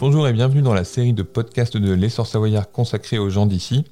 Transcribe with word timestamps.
Bonjour 0.00 0.26
et 0.26 0.32
bienvenue 0.32 0.62
dans 0.62 0.72
la 0.72 0.84
série 0.84 1.12
de 1.12 1.22
podcasts 1.22 1.76
de 1.76 1.92
l'essor 1.92 2.26
savoyard 2.26 2.72
consacrée 2.72 3.18
aux 3.18 3.28
gens 3.28 3.44
d'ici. 3.44 3.84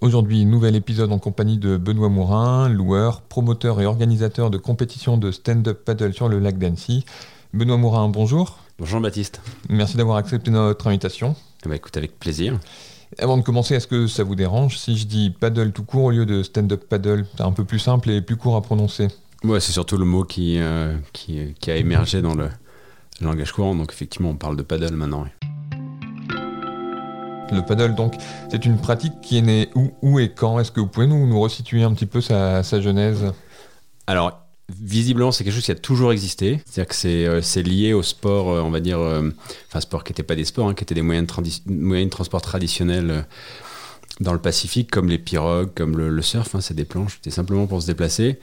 Aujourd'hui, 0.00 0.44
nouvel 0.44 0.76
épisode 0.76 1.10
en 1.10 1.18
compagnie 1.18 1.58
de 1.58 1.76
Benoît 1.76 2.08
Mourin, 2.08 2.68
loueur, 2.68 3.20
promoteur 3.20 3.80
et 3.80 3.84
organisateur 3.84 4.48
de 4.48 4.58
compétitions 4.58 5.18
de 5.18 5.32
stand-up 5.32 5.84
paddle 5.84 6.14
sur 6.14 6.28
le 6.28 6.38
lac 6.38 6.56
d'Annecy. 6.56 7.04
Benoît 7.52 7.78
Mourin, 7.78 8.08
bonjour. 8.08 8.60
Bonjour 8.78 9.00
Baptiste. 9.00 9.40
Merci 9.68 9.96
d'avoir 9.96 10.18
accepté 10.18 10.52
notre 10.52 10.86
invitation. 10.86 11.34
Bah 11.66 11.74
écoute, 11.74 11.96
avec 11.96 12.16
plaisir. 12.20 12.60
Avant 13.18 13.36
de 13.36 13.42
commencer, 13.42 13.74
est-ce 13.74 13.88
que 13.88 14.06
ça 14.06 14.22
vous 14.22 14.36
dérange 14.36 14.78
si 14.78 14.96
je 14.96 15.08
dis 15.08 15.30
paddle 15.30 15.72
tout 15.72 15.82
court 15.82 16.04
au 16.04 16.10
lieu 16.12 16.26
de 16.26 16.44
stand-up 16.44 16.84
paddle? 16.88 17.26
C'est 17.36 17.42
un 17.42 17.50
peu 17.50 17.64
plus 17.64 17.80
simple 17.80 18.08
et 18.12 18.22
plus 18.22 18.36
court 18.36 18.54
à 18.54 18.62
prononcer. 18.62 19.08
Ouais, 19.42 19.58
c'est 19.58 19.72
surtout 19.72 19.96
le 19.96 20.04
mot 20.04 20.22
qui, 20.22 20.60
euh, 20.60 20.96
qui, 21.12 21.54
qui, 21.58 21.72
a 21.72 21.76
émergé 21.76 22.22
dans 22.22 22.36
le, 22.36 22.48
langage 23.20 23.52
courant, 23.52 23.74
donc 23.74 23.92
effectivement 23.92 24.30
on 24.30 24.36
parle 24.36 24.56
de 24.56 24.62
paddle 24.62 24.94
maintenant. 24.94 25.26
Le 27.52 27.62
paddle, 27.64 27.94
donc, 27.94 28.14
c'est 28.50 28.64
une 28.64 28.78
pratique 28.78 29.20
qui 29.22 29.38
est 29.38 29.42
née 29.42 29.68
où, 29.74 29.92
où 30.02 30.18
et 30.18 30.30
quand? 30.30 30.58
Est-ce 30.58 30.72
que 30.72 30.80
vous 30.80 30.86
pouvez 30.86 31.06
nous, 31.06 31.26
nous 31.26 31.40
resituer 31.40 31.82
un 31.82 31.92
petit 31.92 32.06
peu 32.06 32.20
sa, 32.20 32.62
sa 32.62 32.80
genèse? 32.80 33.32
Alors, 34.06 34.44
visiblement, 34.68 35.30
c'est 35.30 35.44
quelque 35.44 35.54
chose 35.54 35.64
qui 35.64 35.70
a 35.70 35.76
toujours 35.76 36.12
existé. 36.12 36.60
C'est-à-dire 36.64 36.88
que 36.88 36.94
c'est, 36.94 37.26
euh, 37.26 37.62
lié 37.62 37.92
au 37.92 38.02
sport, 38.02 38.50
euh, 38.50 38.60
on 38.62 38.70
va 38.70 38.80
dire, 38.80 38.98
euh, 38.98 39.30
enfin, 39.68 39.80
sport 39.80 40.04
qui 40.04 40.12
n'étaient 40.12 40.22
pas 40.22 40.36
des 40.36 40.44
sports, 40.44 40.68
hein, 40.68 40.74
qui 40.74 40.82
étaient 40.82 40.94
des 40.94 41.02
moyens 41.02 41.26
de, 41.26 41.72
moyens 41.72 42.08
de 42.08 42.10
transport 42.10 42.42
traditionnels 42.42 43.26
dans 44.20 44.32
le 44.32 44.40
Pacifique, 44.40 44.90
comme 44.90 45.08
les 45.08 45.18
pirogues, 45.18 45.70
comme 45.74 45.96
le, 45.96 46.22
surf. 46.22 46.54
Hein, 46.54 46.60
c'est 46.60 46.74
des 46.74 46.84
planches, 46.84 47.16
c'était 47.16 47.34
simplement 47.34 47.66
pour 47.66 47.82
se 47.82 47.86
déplacer. 47.86 48.38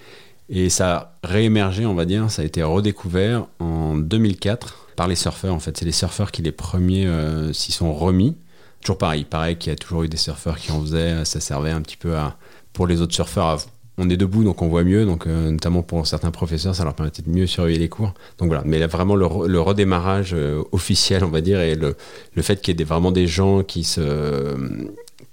Et 0.49 0.69
ça 0.69 0.95
a 0.95 1.27
réémergé, 1.27 1.85
on 1.85 1.93
va 1.93 2.05
dire, 2.05 2.29
ça 2.29 2.41
a 2.41 2.45
été 2.45 2.61
redécouvert 2.61 3.47
en 3.59 3.95
2004 3.95 4.87
par 4.95 5.07
les 5.07 5.15
surfeurs. 5.15 5.53
En 5.53 5.59
fait, 5.59 5.77
c'est 5.77 5.85
les 5.85 5.91
surfeurs 5.91 6.31
qui, 6.31 6.41
les 6.41 6.51
premiers, 6.51 7.07
s'y 7.53 7.71
sont 7.71 7.93
remis. 7.93 8.35
Toujours 8.81 8.97
pareil, 8.97 9.21
il 9.21 9.25
paraît 9.25 9.55
qu'il 9.57 9.71
y 9.71 9.73
a 9.73 9.77
toujours 9.77 10.03
eu 10.03 10.09
des 10.09 10.17
surfeurs 10.17 10.57
qui 10.57 10.71
en 10.71 10.81
faisaient. 10.81 11.23
Ça 11.23 11.39
servait 11.39 11.71
un 11.71 11.81
petit 11.81 11.95
peu 11.95 12.17
à, 12.17 12.35
pour 12.73 12.85
les 12.85 12.99
autres 12.99 13.13
surfeurs 13.13 13.59
on 13.97 14.09
est 14.09 14.17
debout, 14.17 14.43
donc 14.43 14.61
on 14.61 14.67
voit 14.67 14.83
mieux. 14.83 15.05
Donc, 15.05 15.27
euh, 15.27 15.51
notamment 15.51 15.83
pour 15.83 16.05
certains 16.07 16.31
professeurs, 16.31 16.75
ça 16.75 16.83
leur 16.83 16.95
permettait 16.95 17.21
de 17.21 17.29
mieux 17.29 17.47
surveiller 17.47 17.79
les 17.79 17.89
cours. 17.89 18.13
Donc 18.37 18.47
voilà. 18.47 18.63
Mais 18.65 18.79
là, 18.79 18.87
vraiment, 18.87 19.15
le, 19.15 19.25
redémarrage 19.25 20.33
euh, 20.33 20.63
officiel, 20.71 21.23
on 21.23 21.29
va 21.29 21.41
dire, 21.41 21.61
et 21.61 21.75
le, 21.75 21.95
fait 22.41 22.61
qu'il 22.61 22.77
y 22.77 22.81
ait 22.81 22.85
vraiment 22.85 23.11
des 23.11 23.27
gens 23.27 23.63
qui 23.63 23.83
se 23.83 24.55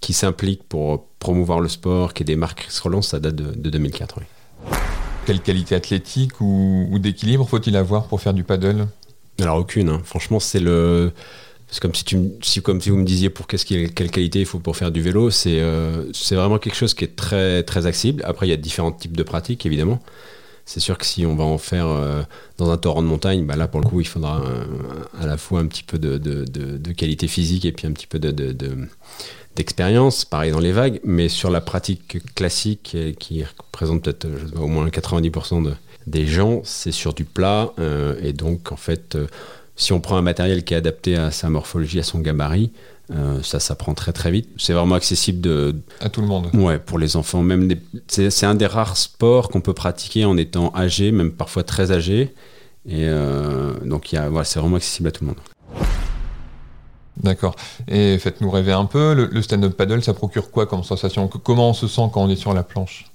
qui 0.01 0.13
s'impliquent 0.13 0.63
pour 0.69 1.07
promouvoir 1.19 1.59
le 1.59 1.69
sport, 1.69 2.15
qui 2.15 2.23
ait 2.23 2.27
des 2.27 2.37
marques 2.37 2.67
qui 2.67 2.73
se 2.73 2.81
relancent, 2.81 3.09
ça 3.09 3.19
date 3.19 3.35
de, 3.35 3.69
2004. 3.69 4.21
Quelle 5.29 5.43
qualité 5.43 5.75
athlétique 5.75 6.41
ou, 6.41 6.99
d'équilibre 6.99 7.47
faut-il 7.47 7.77
avoir 7.77 8.07
pour 8.07 8.19
faire 8.19 8.33
du 8.33 8.45
paddle? 8.45 8.87
Alors 9.39 9.59
aucune. 9.59 9.91
Hein. 9.91 10.01
Franchement, 10.03 10.41
c'est 10.41 10.59
le 10.59 11.13
c'est 11.71 11.83
comme 11.83 11.95
si, 11.95 12.03
tu, 12.03 12.19
si, 12.41 12.63
comme 12.63 12.81
si 12.81 12.89
vous 12.89 12.97
me 12.97 13.05
disiez 13.05 13.29
pour 13.29 13.47
qu'est-ce 13.47 13.67
quelle 13.67 14.11
qualité 14.11 14.41
il 14.41 14.47
faut 14.47 14.59
pour 14.59 14.75
faire 14.75 14.91
du 14.91 15.03
vélo. 15.03 15.29
C'est 15.29 15.61
euh, 15.61 16.11
c'est 16.15 16.35
vraiment 16.35 16.57
quelque 16.57 16.77
chose 16.77 16.95
qui 16.95 17.05
est 17.05 17.15
très, 17.15 17.63
très 17.63 17.85
accessible. 17.85 18.23
Après, 18.25 18.47
il 18.47 18.51
y 18.51 18.55
a 18.55 18.57
différents 18.57 18.91
types 18.91 19.19
de 19.19 19.23
pratiques, 19.23 19.67
évidemment. 19.67 20.01
C'est 20.65 20.81
sûr 20.81 20.97
que 20.97 21.05
si 21.05 21.27
on 21.27 21.37
va 21.37 21.45
en 21.45 21.59
faire 21.59 21.89
euh, 21.89 22.23
dans 22.57 22.71
un 22.71 22.79
torrent 22.79 23.03
de 23.03 23.09
montagne, 23.09 23.45
bah 23.45 23.57
là, 23.57 23.69
pour 23.69 23.83
le 23.83 23.87
coup, 23.87 24.01
il 24.01 24.07
faudra 24.07 24.41
euh, 24.41 24.65
à 25.21 25.27
la 25.27 25.37
fois 25.37 25.61
un 25.61 25.67
petit 25.67 25.83
peu 25.83 25.99
de, 25.99 26.17
de, 26.17 26.47
de, 26.47 26.93
qualité 26.93 27.29
physique 27.29 27.67
et 27.67 27.73
puis 27.73 27.87
un 27.87 27.93
petit 27.93 28.07
peu 28.07 28.19
d'expérience. 29.57 30.25
Pareil 30.25 30.53
dans 30.53 30.61
les 30.61 30.73
vagues. 30.73 31.01
Mais 31.05 31.29
sur 31.29 31.51
la 31.51 31.61
pratique 31.61 32.19
classique, 32.35 32.97
qui 33.19 33.45
représente 33.45 34.03
peut-être 34.03 34.27
au 34.57 34.67
moins 34.67 34.89
90% 34.89 35.75
des 36.07 36.27
gens, 36.27 36.63
c'est 36.65 36.93
sur 36.93 37.15
du 37.15 37.25
plat. 37.25 37.73
et 38.23 38.33
donc, 38.33 38.73
en 38.73 38.77
fait 38.77 39.17
si 39.79 39.93
on 39.93 40.01
prend 40.01 40.17
un 40.17 40.23
matériel 40.23 40.65
qui 40.65 40.75
est 40.75 40.77
adapté 40.77 41.17
à 41.17 41.31
sa 41.31 41.49
morphologie, 41.49 42.01
à 42.01 42.03
son 42.03 42.19
gabarit, 42.19 42.73
euh, 43.11 43.41
ça 43.43 43.61
s'apprend 43.61 43.95
très 43.95 44.13
très 44.13 44.31
vite. 44.31 44.51
C'est 44.59 44.73
vraiment 44.73 44.97
accessible 44.97 45.41
de 45.41 45.77
à 46.01 46.11
tout 46.11 46.21
le 46.21 46.27
monde. 46.27 46.51
Ouais, 46.53 46.79
pour 46.79 46.99
les 46.99 47.17
enfants. 47.17 47.43
Même 47.43 47.73
c'est 48.09 48.45
un 48.45 48.57
des 48.57 48.67
rares 48.67 48.97
sports 48.97 49.49
qu'on 49.49 49.61
peut 49.61 49.73
pratiquer 49.73 50.25
en 50.25 50.37
étant 50.37 50.75
âgé, 50.75 51.13
même 51.13 51.31
parfois 51.31 51.63
très 51.63 51.93
âgé. 51.93 52.35
Et 52.87 53.07
euh, 53.07 53.73
donc 53.85 54.09
voilà, 54.13 54.45
c'est 54.45 54.59
vraiment 54.59 54.77
accessible 54.77 55.09
à 55.09 55.13
tout 55.13 55.25
le 55.25 55.29
monde. 55.29 55.39
D'accord. 57.23 57.57
Et 57.89 58.19
faites-nous 58.19 58.51
rêver 58.51 58.73
un 58.73 58.85
peu. 58.85 59.15
Le, 59.15 59.43
stand-up 59.43 59.77
paddle, 59.77 60.03
ça 60.03 60.15
procure 60.15 60.51
quoi 60.51 60.67
comme 60.67 60.85
sensation? 60.85 61.29
Comment 61.29 61.71
on 61.71 61.75
se 61.75 61.89
sent 61.89 62.03
quand 62.13 62.23
on 62.23 62.31
est 62.31 62.37
sur 62.37 62.55
la 62.55 62.63
planche? 62.63 63.07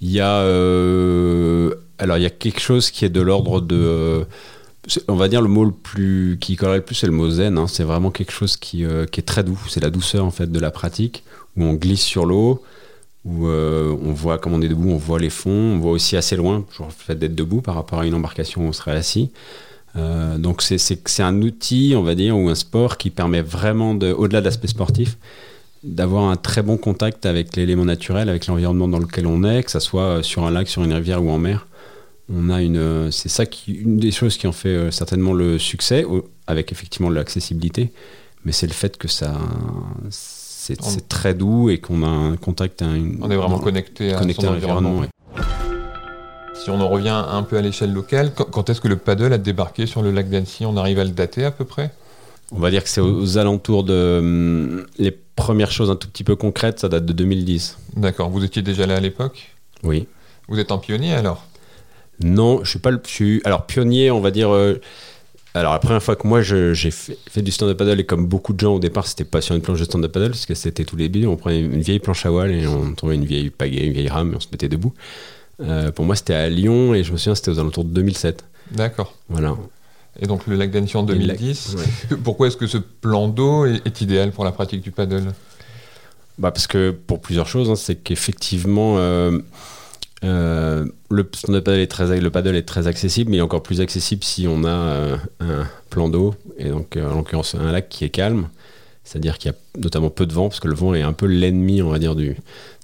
Il 0.00 0.10
y 0.10 0.20
a 0.20 0.36
euh, 0.40 1.74
alors 1.98 2.18
il 2.18 2.22
y 2.22 2.26
a 2.26 2.30
quelque 2.30 2.60
chose 2.60 2.90
qui 2.90 3.04
est 3.04 3.08
de 3.08 3.20
l'ordre 3.20 3.60
de 3.60 4.26
on 5.08 5.16
va 5.16 5.28
dire 5.28 5.42
le 5.42 5.48
mot 5.48 5.64
le 5.64 5.72
plus 5.72 6.38
qui 6.40 6.56
collerait 6.56 6.78
le 6.78 6.84
plus, 6.84 6.94
c'est 6.94 7.06
le 7.06 7.12
mot 7.12 7.28
zen. 7.28 7.58
Hein. 7.58 7.66
C'est 7.66 7.84
vraiment 7.84 8.10
quelque 8.10 8.32
chose 8.32 8.56
qui, 8.56 8.84
euh, 8.84 9.06
qui 9.06 9.20
est 9.20 9.24
très 9.24 9.44
doux. 9.44 9.58
C'est 9.68 9.82
la 9.82 9.90
douceur 9.90 10.24
en 10.24 10.30
fait 10.30 10.50
de 10.50 10.60
la 10.60 10.70
pratique 10.70 11.24
où 11.56 11.64
on 11.64 11.74
glisse 11.74 12.02
sur 12.02 12.24
l'eau, 12.24 12.62
où 13.24 13.48
euh, 13.48 13.94
on 14.02 14.12
voit 14.12 14.38
comme 14.38 14.54
on 14.54 14.62
est 14.62 14.68
debout, 14.68 14.90
on 14.90 14.96
voit 14.96 15.18
les 15.18 15.30
fonds, 15.30 15.50
on 15.50 15.78
voit 15.78 15.92
aussi 15.92 16.16
assez 16.16 16.36
loin. 16.36 16.64
Toujours 16.70 16.86
le 16.86 16.92
fait 16.92 17.16
d'être 17.16 17.34
debout 17.34 17.60
par 17.60 17.74
rapport 17.74 18.00
à 18.00 18.06
une 18.06 18.14
embarcation 18.14 18.62
où 18.62 18.68
on 18.68 18.72
serait 18.72 18.96
assis. 18.96 19.30
Euh, 19.96 20.38
donc 20.38 20.62
c'est 20.62 21.22
un 21.22 21.42
outil, 21.42 21.94
on 21.96 22.02
va 22.02 22.14
dire, 22.14 22.36
ou 22.36 22.48
un 22.48 22.54
sport 22.54 22.96
qui 22.98 23.10
permet 23.10 23.42
vraiment, 23.42 23.94
de, 23.94 24.12
au-delà 24.12 24.40
de 24.40 24.46
l'aspect 24.46 24.68
sportif, 24.68 25.18
d'avoir 25.82 26.24
un 26.24 26.36
très 26.36 26.62
bon 26.62 26.76
contact 26.76 27.26
avec 27.26 27.56
l'élément 27.56 27.84
naturel, 27.84 28.28
avec 28.28 28.46
l'environnement 28.46 28.88
dans 28.88 28.98
lequel 28.98 29.26
on 29.26 29.44
est, 29.44 29.62
que 29.62 29.70
ce 29.70 29.80
soit 29.80 30.22
sur 30.22 30.44
un 30.44 30.50
lac, 30.50 30.68
sur 30.68 30.84
une 30.84 30.92
rivière 30.92 31.22
ou 31.22 31.30
en 31.30 31.38
mer 31.38 31.66
on 32.30 32.50
a 32.50 32.62
une, 32.62 33.10
c'est 33.10 33.28
ça 33.28 33.46
qui, 33.46 33.72
une 33.72 33.98
des 33.98 34.10
choses 34.10 34.36
qui 34.36 34.46
en 34.46 34.52
fait 34.52 34.68
euh, 34.68 34.90
certainement 34.90 35.32
le 35.32 35.58
succès, 35.58 36.04
avec 36.46 36.72
effectivement 36.72 37.10
l'accessibilité, 37.10 37.90
mais 38.44 38.52
c'est 38.52 38.66
le 38.66 38.72
fait 38.72 38.96
que 38.96 39.08
ça, 39.08 39.38
c'est, 40.10 40.76
très 41.08 41.34
doux 41.34 41.70
et 41.70 41.78
qu'on 41.78 42.02
a 42.02 42.08
un 42.08 42.36
contact, 42.36 42.82
on 42.82 43.30
est 43.30 43.36
vraiment 43.36 43.58
connecté 43.58 44.12
à 44.12 44.22
son 44.22 44.48
environnement. 44.48 45.04
Si 46.68 46.72
on 46.72 46.82
en 46.82 46.88
revient 46.90 47.24
un 47.26 47.42
peu 47.44 47.56
à 47.56 47.62
l'échelle 47.62 47.94
locale, 47.94 48.30
quand, 48.34 48.68
est-ce 48.68 48.82
que 48.82 48.88
le 48.88 48.98
paddle 48.98 49.32
a 49.32 49.38
débarqué 49.38 49.86
sur 49.86 50.02
le 50.02 50.10
lac 50.10 50.28
d'Annecy? 50.28 50.66
On 50.66 50.76
arrive 50.76 50.98
à 50.98 51.04
le 51.04 51.12
dater 51.12 51.46
à 51.46 51.50
peu 51.50 51.64
près? 51.64 51.90
On 52.52 52.58
va 52.58 52.70
dire 52.70 52.84
que 52.84 52.90
c'est 52.90 53.00
aux, 53.00 53.38
alentours 53.38 53.84
de 53.84 54.18
hum, 54.18 54.86
les 54.98 55.10
premières 55.10 55.70
choses 55.70 55.90
un 55.90 55.96
tout 55.96 56.08
petit 56.08 56.24
peu 56.24 56.36
concrètes, 56.36 56.80
ça 56.80 56.90
date 56.90 57.06
de 57.06 57.14
2010. 57.14 57.78
D'accord. 57.96 58.28
Vous 58.28 58.44
étiez 58.44 58.60
déjà 58.60 58.84
là 58.84 58.96
à 58.96 59.00
l'époque? 59.00 59.50
Oui. 59.82 60.08
Vous 60.46 60.58
êtes 60.58 60.70
un 60.70 60.76
pionnier 60.76 61.14
alors? 61.14 61.46
Non, 62.22 62.62
je 62.64 62.68
suis 62.68 62.78
pas 62.80 62.90
le. 62.90 63.00
Je 63.06 63.40
alors, 63.46 63.64
pionnier, 63.64 64.10
on 64.10 64.20
va 64.20 64.30
dire. 64.30 64.54
Euh, 64.54 64.78
alors, 65.54 65.72
la 65.72 65.78
première 65.78 66.02
fois 66.02 66.16
que 66.16 66.26
moi 66.26 66.42
j'ai 66.42 66.90
fait, 66.90 67.40
du 67.40 67.50
stand-up 67.50 67.78
paddle, 67.78 67.98
et 67.98 68.04
comme 68.04 68.26
beaucoup 68.26 68.52
de 68.52 68.60
gens 68.60 68.74
au 68.74 68.78
départ, 68.78 69.06
c'était 69.06 69.24
pas 69.24 69.40
sur 69.40 69.54
une 69.54 69.62
planche 69.62 69.78
de 69.78 69.84
stand-up 69.84 70.12
paddle, 70.12 70.32
parce 70.32 70.44
que 70.44 70.54
c'était 70.54 70.84
tous 70.84 70.96
les 70.96 71.08
billes. 71.08 71.26
On 71.26 71.36
prenait 71.36 71.60
une 71.60 71.80
vieille 71.80 71.98
planche 71.98 72.26
à 72.26 72.30
voile 72.30 72.50
et 72.50 72.66
on 72.66 72.92
trouvait 72.92 73.14
une 73.14 73.24
vieille 73.24 73.48
pagaie, 73.48 73.86
une 73.86 73.94
vieille 73.94 74.08
rame 74.08 74.32
et 74.34 74.36
on 74.36 74.40
se 74.40 74.48
mettait 74.52 74.68
debout. 74.68 74.92
Euh, 75.60 75.90
pour 75.90 76.04
moi, 76.04 76.16
c'était 76.16 76.34
à 76.34 76.48
Lyon 76.48 76.94
et 76.94 77.02
je 77.02 77.12
me 77.12 77.16
souviens, 77.16 77.34
c'était 77.34 77.50
aux 77.50 77.58
alentours 77.58 77.84
de 77.84 77.90
2007. 77.90 78.44
D'accord. 78.70 79.14
Voilà. 79.28 79.56
Et 80.20 80.26
donc, 80.26 80.46
le 80.46 80.56
lac 80.56 80.70
d'Annecy 80.70 80.96
en 80.96 81.02
2010. 81.02 81.76
Pourquoi 82.24 82.48
est-ce 82.48 82.56
que 82.56 82.66
ce 82.66 82.78
plan 82.78 83.28
d'eau 83.28 83.66
est, 83.66 84.00
idéal 84.00 84.32
pour 84.32 84.44
la 84.44 84.52
pratique 84.52 84.82
du 84.82 84.90
paddle? 84.90 85.32
Bah 86.38 86.50
Parce 86.50 86.66
que, 86.66 86.90
pour 86.90 87.20
plusieurs 87.20 87.48
choses, 87.48 87.70
hein, 87.70 87.76
c'est 87.76 87.96
qu'effectivement. 87.96 88.96
Euh, 88.98 89.38
euh, 90.24 90.84
le, 91.10 91.24
paddle 91.24 91.78
est 91.78 91.86
très, 91.86 92.20
le 92.20 92.30
paddle 92.30 92.56
est 92.56 92.66
très 92.66 92.88
accessible, 92.88 93.30
mais 93.30 93.36
il 93.36 93.40
est 93.40 93.42
encore 93.42 93.62
plus 93.62 93.80
accessible 93.80 94.24
si 94.24 94.48
on 94.48 94.64
a 94.64 95.18
un 95.38 95.68
plan 95.90 96.08
d'eau, 96.08 96.34
et 96.58 96.70
donc 96.70 96.96
en 96.96 97.14
l'occurrence 97.14 97.54
un 97.54 97.70
lac 97.70 97.88
qui 97.88 98.04
est 98.04 98.10
calme, 98.10 98.48
c'est-à-dire 99.08 99.38
qu'il 99.38 99.50
y 99.50 99.54
a 99.54 99.56
notamment 99.80 100.10
peu 100.10 100.26
de 100.26 100.32
vent, 100.32 100.48
parce 100.48 100.60
que 100.60 100.68
le 100.68 100.74
vent 100.74 100.94
est 100.94 101.02
un 101.02 101.12
peu 101.12 101.26
l'ennemi, 101.26 101.82
on 101.82 101.90
va 101.90 101.98
dire, 101.98 102.14
du, 102.14 102.30
de 102.30 102.36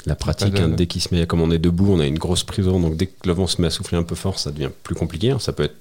la 0.07 0.15
pratique. 0.15 0.59
Hein. 0.59 0.71
dès 0.71 0.87
qu'il 0.87 1.03
se 1.03 1.15
met, 1.15 1.27
comme 1.27 1.41
on 1.41 1.51
est 1.51 1.59
debout, 1.59 1.93
on 1.93 2.01
a 2.01 2.07
une 2.07 2.19
grosse 2.19 2.45
prise 2.45 2.67
donc 2.67 2.97
dès 2.97 3.07
que 3.07 3.27
le 3.27 3.33
vent 3.33 3.47
se 3.47 3.61
met 3.61 3.69
à 3.69 3.71
souffler 3.71 3.99
un 3.99 4.03
peu 4.03 4.15
fort, 4.15 4.39
ça 4.39 4.51
devient 4.51 4.71
plus 4.83 4.95
compliqué. 4.95 5.31
Hein. 5.31 5.38
Ça 5.38 5.53
peut 5.53 5.65
être 5.65 5.76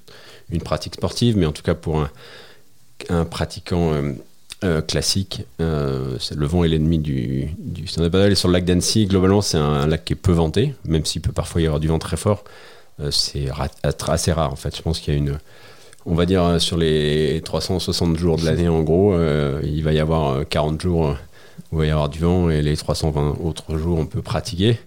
une 0.50 0.60
pratique 0.60 0.94
sportive, 0.94 1.36
mais 1.36 1.46
en 1.46 1.52
tout 1.52 1.62
cas 1.62 1.74
pour 1.74 2.00
un, 2.00 2.10
un 3.08 3.24
pratiquant 3.24 3.92
euh, 4.64 4.80
classique. 4.80 5.42
Euh, 5.60 6.16
le 6.34 6.46
vent 6.46 6.64
est 6.64 6.68
l'ennemi 6.68 6.98
du, 6.98 7.50
du 7.58 7.86
stand-up 7.86 8.12
paddle. 8.12 8.32
Et 8.32 8.34
sur 8.34 8.48
le 8.48 8.54
lac 8.54 8.64
d'Annecy, 8.64 9.04
globalement, 9.04 9.42
c'est 9.42 9.58
un, 9.58 9.86
lac 9.86 10.06
qui 10.06 10.14
est 10.14 10.16
peu 10.16 10.32
venté, 10.32 10.74
même 10.86 11.04
s'il 11.04 11.20
peut 11.20 11.32
parfois 11.32 11.60
y 11.60 11.66
avoir 11.66 11.80
du 11.80 11.88
vent 11.88 11.98
très 11.98 12.16
fort. 12.16 12.44
Euh, 13.00 13.10
c'est 13.10 13.48
assez 13.82 14.32
rare, 14.32 14.50
en 14.50 14.56
fait. 14.56 14.74
Je 14.74 14.80
pense 14.80 15.00
qu'il 15.00 15.12
y 15.12 15.16
a 15.16 15.18
une. 15.18 15.38
On 16.06 16.14
va 16.14 16.26
dire 16.26 16.60
sur 16.60 16.76
les 16.76 17.40
360 17.44 18.16
jours 18.18 18.36
de 18.36 18.44
l'année, 18.44 18.68
en 18.68 18.82
gros, 18.82 19.16
il 19.62 19.82
va 19.82 19.92
y 19.92 19.98
avoir 19.98 20.46
40 20.48 20.80
jours 20.80 21.16
où 21.72 21.76
il 21.76 21.78
va 21.78 21.86
y 21.86 21.90
avoir 21.90 22.08
du 22.08 22.18
vent 22.18 22.50
et 22.50 22.60
les 22.60 22.76
320 22.76 23.38
autres 23.42 23.76
jours, 23.78 23.98
on 23.98 24.06
peut 24.06 24.20
pratiquer. 24.20 24.78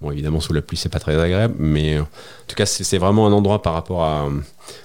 Bon, 0.00 0.10
évidemment, 0.10 0.40
sous 0.40 0.52
la 0.52 0.62
pluie, 0.62 0.76
c'est 0.76 0.88
pas 0.88 0.98
très 0.98 1.16
agréable, 1.18 1.54
mais 1.58 2.00
en 2.00 2.06
tout 2.48 2.56
cas, 2.56 2.66
c'est 2.66 2.98
vraiment 2.98 3.26
un 3.26 3.32
endroit 3.32 3.62
par 3.62 3.74
rapport 3.74 4.02
à, 4.02 4.28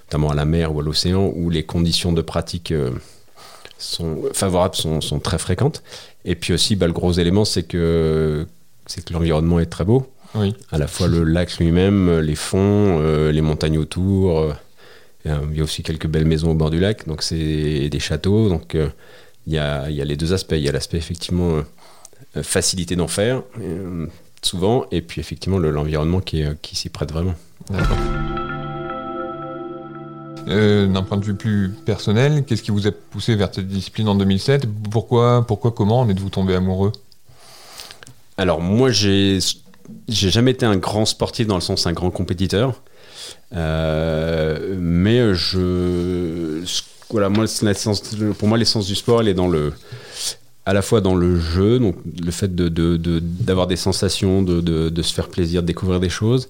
notamment 0.06 0.30
à 0.30 0.36
la 0.36 0.46
mer 0.46 0.76
ou 0.76 0.80
à 0.80 0.84
l'océan, 0.84 1.32
où 1.36 1.50
les 1.50 1.64
conditions 1.64 2.14
de 2.14 2.22
pratique 2.22 2.72
sont 3.80 4.24
favorables 4.34 4.76
sont, 4.76 5.02
sont, 5.02 5.20
très 5.20 5.40
fréquentes. 5.40 5.82
Et 6.26 6.36
puis 6.36 6.54
aussi, 6.54 6.76
bah, 6.76 6.86
le 6.86 6.94
gros 6.94 7.14
élément, 7.14 7.46
c'est 7.46 7.64
que, 7.64 8.46
c'est 8.86 9.04
que 9.04 9.14
l'environnement 9.14 9.60
est 9.60 9.68
très 9.68 9.86
beau. 9.86 10.08
Oui. 10.36 10.54
À 10.72 10.78
la 10.78 10.88
fois 10.88 11.08
le 11.08 11.24
lac 11.24 11.58
lui-même, 11.58 12.20
les 12.20 12.36
fonds, 12.36 13.00
euh, 13.02 13.32
les 13.32 13.42
montagnes 13.42 13.80
autour. 13.80 14.54
Euh, 15.26 15.40
il 15.52 15.58
y 15.58 15.62
a 15.62 15.64
aussi 15.64 15.84
quelques 15.84 16.08
belles 16.08 16.26
maisons 16.26 16.52
au 16.52 16.56
bord 16.56 16.70
du 16.70 16.80
lac, 16.80 17.08
donc 17.08 17.24
c'est 17.24 17.90
des 17.90 18.00
châteaux. 18.00 18.50
Donc 18.50 18.76
il 19.48 19.54
y, 19.54 19.58
a, 19.58 19.90
les 19.90 20.16
deux 20.16 20.34
aspects. 20.34 20.56
Il 20.56 20.64
y 20.64 20.70
a 20.70 20.72
l'aspect 20.72 20.98
effectivement 20.98 21.62
facilité 22.42 22.96
d'en 22.96 23.08
faire, 23.08 23.44
souvent, 24.42 24.86
et 24.92 25.02
puis 25.02 25.20
effectivement 25.20 25.58
l'environnement 25.58 26.22
qui, 26.22 26.44
qui 26.62 26.76
s'y 26.76 26.90
prête 26.90 27.12
vraiment. 27.12 27.36
D'accord. 27.70 27.98
Euh, 30.50 30.88
d'un 30.88 31.04
point 31.04 31.18
de 31.18 31.26
vue 31.26 31.36
plus 31.36 31.70
personnel, 31.86 32.44
qu'est-ce 32.44 32.64
qui 32.64 32.72
vous 32.72 32.88
a 32.88 32.92
poussé 32.92 33.36
vers 33.36 33.54
cette 33.54 33.68
discipline 33.68 34.08
en 34.08 34.16
2007 34.16 34.66
Pourquoi, 34.90 35.46
pourquoi, 35.46 35.72
comment 35.72 36.00
en 36.00 36.10
êtes-vous 36.10 36.30
tombé 36.30 36.56
amoureux? 36.56 36.92
Alors 38.38 38.60
moi, 38.60 38.90
j'ai 38.90 39.40
jamais 40.08 40.52
été 40.52 40.66
un 40.66 40.78
grand 40.78 41.06
sportif 41.06 41.46
dans 41.46 41.56
le 41.56 41.62
sens 41.62 41.86
un 41.86 41.94
grand 41.94 42.10
compétiteur, 42.10 42.70
euh, 42.70 42.72
mais 43.52 45.34
je 45.34 46.64
voilà 47.10 47.30
moi 47.30 47.46
pour 48.38 48.48
moi 48.48 48.58
l'essence 48.58 48.86
du 48.86 48.96
sport 48.96 49.22
elle 49.22 49.30
est 49.30 49.34
dans 49.34 49.48
le 49.48 49.74
à 50.70 50.74
la 50.74 50.84
fois 50.84 51.02
dans 51.02 51.16
le 51.16 51.40
jeu, 51.40 51.80
donc 51.80 51.96
le 52.06 52.30
fait 52.30 52.54
d'avoir 52.54 52.70
de, 52.72 52.98
de, 53.00 53.70
des 53.70 53.76
sensations, 53.76 54.44
de, 54.44 54.62
de, 54.62 55.02
se 55.02 55.16
faire 55.16 55.28
plaisir, 55.28 55.64
de 55.64 55.68
découvrir 55.68 56.00
des 56.00 56.10
choses, 56.10 56.48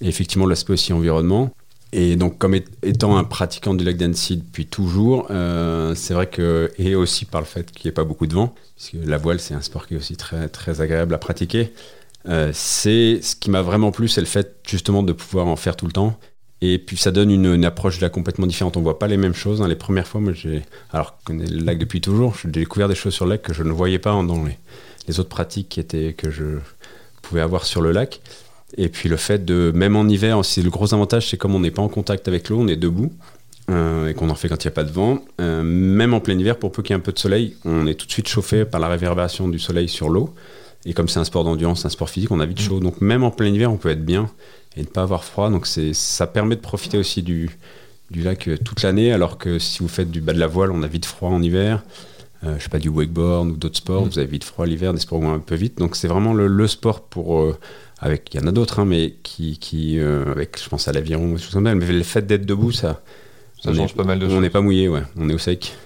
et 0.00 0.06
effectivement 0.06 0.46
l'aspect 0.46 0.74
aussi 0.74 0.92
environnement. 0.92 1.50
Et 1.92 2.14
donc, 2.14 2.38
comme 2.38 2.54
étant 2.54 3.16
un 3.16 3.24
pratiquant 3.24 3.74
du 3.74 3.82
lac 3.82 3.96
d'Annecy 3.96 4.36
depuis 4.36 4.66
toujours, 4.66 5.26
euh, 5.30 5.96
c'est 5.96 6.14
vrai 6.14 6.28
que, 6.28 6.70
et 6.78 6.94
aussi 6.94 7.24
par 7.24 7.40
le 7.40 7.46
fait 7.46 7.72
qu'il 7.72 7.88
n'y 7.88 7.88
ait 7.88 7.92
pas 7.92 8.04
beaucoup 8.04 8.28
de 8.28 8.34
vent, 8.34 8.54
puisque 8.76 9.04
la 9.04 9.16
voile, 9.16 9.40
c'est 9.40 9.54
un 9.54 9.62
sport 9.62 9.88
qui 9.88 9.94
est 9.94 9.96
aussi 9.96 10.16
très, 10.16 10.48
très 10.48 10.80
agréable 10.80 11.12
à 11.14 11.18
pratiquer, 11.18 11.72
euh, 12.26 12.50
c'est 12.52 13.20
ce 13.22 13.36
qui 13.36 13.50
m'a 13.50 13.62
vraiment 13.62 13.90
plu, 13.90 14.08
c'est 14.08 14.20
le 14.20 14.26
fait 14.26 14.56
justement 14.66 15.02
de 15.02 15.12
pouvoir 15.12 15.46
en 15.46 15.56
faire 15.56 15.76
tout 15.76 15.86
le 15.86 15.92
temps. 15.92 16.18
Et 16.60 16.78
puis 16.78 16.96
ça 16.96 17.12
donne 17.12 17.30
une, 17.30 17.64
approche 17.64 18.00
là 18.00 18.10
complètement 18.10 18.46
différente. 18.46 18.76
On 18.76 18.82
voit 18.82 18.98
pas 18.98 19.06
les 19.06 19.16
mêmes 19.16 19.34
choses. 19.34 19.62
Hein. 19.62 19.68
Les 19.68 19.76
premières 19.76 20.08
fois, 20.08 20.20
moi, 20.20 20.32
j'ai, 20.32 20.62
alors 20.92 21.16
je 21.20 21.24
connais 21.26 21.46
le 21.46 21.64
lac 21.64 21.78
depuis 21.78 22.00
toujours, 22.00 22.34
j'ai 22.42 22.48
découvert 22.48 22.88
des 22.88 22.96
choses 22.96 23.14
sur 23.14 23.26
le 23.26 23.32
lac 23.32 23.42
que 23.42 23.54
je 23.54 23.62
ne 23.62 23.70
voyais 23.70 24.00
pas 24.00 24.10
dans 24.10 24.44
les, 24.44 24.58
les 25.06 25.20
autres 25.20 25.28
pratiques 25.28 25.68
qui 25.68 25.80
étaient, 25.80 26.14
que 26.14 26.30
je 26.30 26.58
pouvais 27.22 27.40
avoir 27.40 27.64
sur 27.64 27.80
le 27.80 27.92
lac. 27.92 28.20
Et 28.76 28.88
puis 28.88 29.08
le 29.08 29.16
fait 29.16 29.44
de, 29.44 29.72
même 29.74 29.96
en 29.96 30.06
hiver, 30.08 30.44
c'est 30.44 30.62
le 30.62 30.70
gros 30.70 30.92
avantage, 30.92 31.30
c'est 31.30 31.36
comme 31.36 31.54
on 31.54 31.60
n'est 31.60 31.70
pas 31.70 31.82
en 31.82 31.88
contact 31.88 32.28
avec 32.28 32.48
l'eau, 32.48 32.58
on 32.60 32.68
est 32.68 32.76
debout. 32.76 33.12
Euh, 33.70 34.08
et 34.08 34.14
qu'on 34.14 34.30
en 34.30 34.34
fait 34.34 34.48
quand 34.48 34.64
il 34.64 34.66
n'y 34.66 34.72
a 34.72 34.74
pas 34.74 34.84
de 34.84 34.90
vent, 34.90 35.20
euh, 35.42 35.62
même 35.62 36.14
en 36.14 36.20
plein 36.20 36.38
hiver, 36.38 36.58
pour 36.58 36.72
peu 36.72 36.82
qu'il 36.82 36.94
y 36.94 36.96
ait 36.96 37.00
un 37.00 37.02
peu 37.02 37.12
de 37.12 37.18
soleil, 37.18 37.54
on 37.66 37.86
est 37.86 37.94
tout 37.94 38.06
de 38.06 38.12
suite 38.12 38.26
chauffé 38.26 38.64
par 38.64 38.80
la 38.80 38.88
réverbération 38.88 39.46
du 39.46 39.58
soleil 39.58 39.90
sur 39.90 40.08
l'eau. 40.08 40.34
Et 40.86 40.94
comme 40.94 41.08
c'est 41.08 41.20
un 41.20 41.24
sport 41.24 41.44
d'endurance, 41.44 41.84
un 41.84 41.90
sport 41.90 42.08
physique, 42.08 42.30
on 42.30 42.40
a 42.40 42.46
vite 42.46 42.60
chaud. 42.60 42.80
Donc 42.80 43.00
même 43.00 43.24
en 43.24 43.30
plein 43.30 43.48
hiver, 43.48 43.72
on 43.72 43.76
peut 43.76 43.90
être 43.90 44.04
bien 44.04 44.30
et 44.76 44.80
ne 44.80 44.86
pas 44.86 45.02
avoir 45.02 45.24
froid. 45.24 45.50
Donc 45.50 45.66
ça 45.66 46.26
permet 46.26 46.56
de 46.56 46.60
profiter 46.60 46.98
aussi 46.98 47.22
du, 47.22 47.50
du 48.10 48.22
lac 48.22 48.48
euh, 48.48 48.56
toute 48.56 48.82
l'année, 48.82 49.12
alors 49.12 49.38
que 49.38 49.58
si 49.58 49.80
vous 49.80 49.88
faites 49.88 50.10
du 50.10 50.20
bas 50.20 50.32
de 50.32 50.38
la 50.38 50.46
voile, 50.46 50.70
on 50.70 50.82
a 50.82 50.86
vite 50.86 51.06
froid 51.06 51.30
en 51.30 51.42
hiver. 51.42 51.84
Euh, 52.44 52.54
je 52.56 52.62
sais 52.62 52.68
pas, 52.68 52.78
du 52.78 52.88
wakeboard 52.88 53.48
ou 53.48 53.56
d'autres 53.56 53.78
sports, 53.78 54.06
mm. 54.06 54.08
vous 54.08 54.18
avez 54.20 54.28
vite 54.28 54.44
froid 54.44 54.64
l'hiver, 54.64 54.94
des 54.94 55.00
sports 55.00 55.18
où 55.18 55.26
un 55.26 55.40
peu 55.40 55.56
vite. 55.56 55.78
Donc 55.78 55.96
c'est 55.96 56.06
vraiment 56.06 56.32
le, 56.32 56.46
le, 56.46 56.68
sport 56.68 57.00
pour 57.00 57.56
avec 58.00 58.32
il 58.32 58.40
y 58.40 58.44
en 58.44 58.46
a 58.46 58.52
d'autres 58.52 58.80
hein, 58.80 58.84
mais 58.84 59.14
qui, 59.22 59.58
qui 59.58 59.98
euh, 59.98 60.30
avec 60.30 60.62
je 60.62 60.68
pense 60.68 60.88
à 60.88 60.92
l'aviron 60.92 61.36
mais 61.54 61.74
le 61.74 62.02
fait 62.02 62.26
d'être 62.26 62.46
debout 62.46 62.72
ça 62.72 63.02
ça 63.60 63.74
change 63.74 63.94
pas 63.94 64.04
mal 64.04 64.18
de 64.18 64.26
on 64.26 64.28
choses 64.28 64.38
on 64.38 64.40
n'est 64.40 64.50
pas 64.50 64.60
mouillé 64.60 64.88
ouais 64.88 65.02
on 65.16 65.28
est 65.28 65.34
au 65.34 65.38
sec 65.38 65.76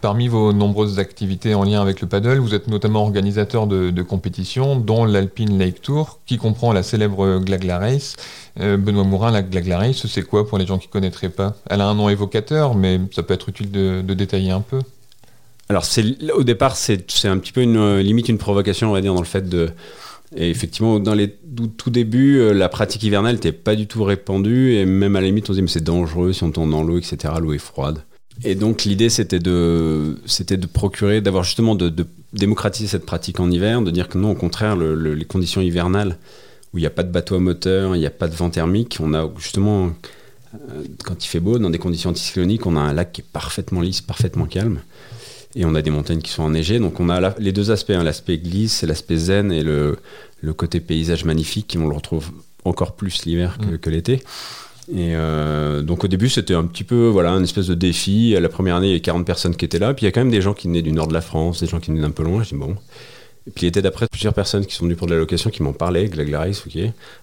Parmi 0.00 0.28
vos 0.28 0.52
nombreuses 0.52 1.00
activités 1.00 1.54
en 1.54 1.64
lien 1.64 1.82
avec 1.82 2.00
le 2.00 2.06
paddle, 2.06 2.38
vous 2.38 2.54
êtes 2.54 2.68
notamment 2.68 3.02
organisateur 3.02 3.66
de, 3.66 4.02
compétitions, 4.02 4.76
dont 4.76 5.04
l'Alpine 5.04 5.58
Lake 5.58 5.82
Tour, 5.82 6.20
qui 6.24 6.38
comprend 6.38 6.72
la 6.72 6.84
célèbre 6.84 7.40
Glagla 7.40 7.78
Race. 7.78 8.14
Euh, 8.60 8.76
Benoît 8.76 9.02
Mourin, 9.02 9.32
la 9.32 9.42
Glagla 9.42 9.78
Race, 9.78 10.06
c'est 10.06 10.22
quoi 10.22 10.46
pour 10.46 10.58
les 10.58 10.66
gens 10.66 10.78
qui 10.78 10.86
ne 10.86 10.92
connaîtraient 10.92 11.30
pas? 11.30 11.56
Elle 11.68 11.80
a 11.80 11.86
un 11.86 11.94
nom 11.94 12.08
évocateur, 12.08 12.76
mais 12.76 13.00
ça 13.10 13.24
peut 13.24 13.34
être 13.34 13.48
utile 13.48 13.72
de, 13.72 14.02
détailler 14.02 14.52
un 14.52 14.60
peu. 14.60 14.78
Alors, 15.68 15.84
au 16.34 16.44
départ, 16.44 16.76
c'est 16.76 17.02
un 17.24 17.38
petit 17.38 17.52
peu 17.52 17.62
une 17.62 17.98
limite 17.98 18.28
une 18.28 18.38
provocation, 18.38 18.90
on 18.90 18.92
va 18.92 19.00
dire, 19.00 19.14
dans 19.14 19.20
le 19.20 19.26
fait 19.26 19.48
de 19.48 19.70
et 20.36 20.50
effectivement, 20.50 20.98
dans 20.98 21.16
tout, 21.76 21.90
début, 21.90 22.38
euh, 22.38 22.52
la 22.52 22.68
pratique 22.68 23.02
hivernale 23.02 23.36
n'était 23.36 23.52
pas 23.52 23.74
du 23.74 23.86
tout 23.86 24.04
répandue. 24.04 24.74
Et 24.74 24.84
même 24.84 25.16
à 25.16 25.20
la 25.20 25.26
limite, 25.26 25.44
on 25.44 25.48
se 25.48 25.52
disait, 25.52 25.62
mais 25.62 25.68
c'est 25.68 25.84
dangereux 25.84 26.32
si 26.32 26.44
on 26.44 26.50
tombe 26.50 26.70
dans 26.70 26.82
l'eau, 26.82 26.98
etc. 26.98 27.34
L'eau 27.40 27.52
est 27.52 27.58
froide. 27.58 28.02
Et 28.44 28.54
donc, 28.54 28.84
l'idée, 28.84 29.08
c'était 29.08 29.38
de, 29.38 30.18
c'était 30.26 30.56
de 30.56 30.66
procurer, 30.66 31.20
d'avoir 31.20 31.44
justement 31.44 31.74
de, 31.74 31.92
démocratiser 32.32 32.88
cette 32.88 33.06
pratique 33.06 33.40
en 33.40 33.50
hiver, 33.50 33.82
de 33.82 33.90
dire 33.90 34.08
que 34.08 34.18
non, 34.18 34.30
au 34.30 34.34
contraire, 34.34 34.76
les 34.76 35.24
conditions 35.24 35.60
hivernales, 35.60 36.18
où 36.72 36.78
il 36.78 36.82
n'y 36.82 36.86
a 36.86 36.90
pas 36.90 37.02
de 37.02 37.10
bateau 37.10 37.34
à 37.34 37.40
moteur, 37.40 37.96
il 37.96 37.98
n'y 37.98 38.06
a 38.06 38.10
pas 38.10 38.28
de 38.28 38.34
vent 38.34 38.50
thermique, 38.50 38.98
on 39.00 39.14
a 39.14 39.28
justement, 39.38 39.90
euh, 40.54 40.84
quand 41.04 41.24
il 41.24 41.28
fait 41.28 41.40
beau, 41.40 41.58
dans 41.58 41.70
des 41.70 41.78
conditions 41.78 42.10
anticycloniques, 42.10 42.66
on 42.66 42.76
a 42.76 42.80
un 42.80 42.92
lac 42.92 43.12
qui 43.12 43.22
est 43.22 43.30
parfaitement 43.32 43.80
lisse, 43.80 44.02
parfaitement 44.02 44.46
calme 44.46 44.80
et 45.54 45.64
on 45.64 45.74
a 45.74 45.82
des 45.82 45.90
montagnes 45.90 46.20
qui 46.20 46.30
sont 46.30 46.42
enneigées. 46.42 46.78
Donc 46.78 47.00
on 47.00 47.08
a 47.08 47.34
les 47.38 47.52
deux 47.52 47.70
aspects, 47.70 47.90
hein, 47.90 48.04
l'aspect 48.04 48.38
glisse, 48.38 48.82
l'aspect 48.82 49.16
zen 49.16 49.52
et 49.52 49.62
le, 49.62 49.98
le, 50.40 50.52
côté 50.52 50.80
paysage 50.80 51.24
magnifique, 51.24 51.68
qui 51.68 51.78
on 51.78 51.88
le 51.88 51.94
retrouve 51.94 52.30
encore 52.64 52.94
plus 52.94 53.24
l'hiver 53.24 53.58
que, 53.58 53.88
mm. 53.88 53.92
l'été. 53.92 54.22
Et 54.90 55.14
euh, 55.14 55.82
donc 55.82 56.04
au 56.04 56.08
début 56.08 56.30
c'était 56.30 56.54
un 56.54 56.64
petit 56.64 56.84
peu 56.84 57.08
voilà 57.08 57.32
un 57.32 57.42
espèce 57.42 57.66
de 57.66 57.74
défi. 57.74 58.34
La 58.40 58.48
première 58.48 58.76
année 58.76 58.88
il 58.88 58.92
y 58.94 58.96
a 58.96 59.00
40 59.00 59.26
personnes 59.26 59.54
qui 59.54 59.64
étaient 59.64 59.78
là, 59.78 59.92
puis 59.92 60.04
il 60.04 60.06
y 60.06 60.08
a 60.08 60.12
quand 60.12 60.20
même 60.20 60.30
des 60.30 60.40
gens 60.40 60.54
qui 60.54 60.66
venaient 60.66 60.82
du 60.82 60.92
nord 60.92 61.08
de 61.08 61.14
la 61.14 61.20
France, 61.20 61.60
des 61.60 61.66
gens 61.66 61.78
qui 61.78 61.90
venaient 61.90 62.02
d'un 62.02 62.10
peu 62.10 62.22
loin. 62.22 62.42
Je 62.42 62.50
dis 62.50 62.54
bon, 62.54 62.74
et 63.48 63.50
puis 63.50 63.64
il 63.64 63.68
était 63.68 63.80
d'après 63.80 64.06
plusieurs 64.08 64.34
personnes 64.34 64.66
qui 64.66 64.74
sont 64.74 64.84
venues 64.84 64.94
pour 64.94 65.06
de 65.06 65.14
la 65.14 65.18
location 65.18 65.48
qui 65.48 65.62
m'en 65.62 65.72
parlaient, 65.72 66.06
Glaglaris, 66.08 66.62
ok, 66.66 66.78